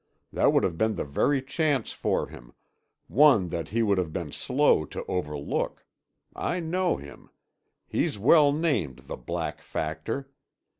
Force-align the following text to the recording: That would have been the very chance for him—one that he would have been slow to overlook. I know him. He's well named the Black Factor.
That 0.33 0.51
would 0.51 0.63
have 0.63 0.79
been 0.79 0.95
the 0.95 1.05
very 1.05 1.43
chance 1.43 1.91
for 1.91 2.29
him—one 2.29 3.49
that 3.49 3.69
he 3.69 3.83
would 3.83 3.99
have 3.99 4.11
been 4.11 4.31
slow 4.31 4.83
to 4.85 5.05
overlook. 5.05 5.85
I 6.35 6.59
know 6.59 6.97
him. 6.97 7.29
He's 7.87 8.17
well 8.17 8.51
named 8.51 9.01
the 9.05 9.15
Black 9.15 9.61
Factor. 9.61 10.31